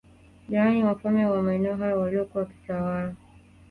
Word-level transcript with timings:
Yani 0.49 0.83
wafalme 0.83 1.25
wa 1.25 1.41
maeneo 1.43 1.75
hayo 1.75 1.99
waliokuwa 1.99 2.43
wakitawala 2.43 3.15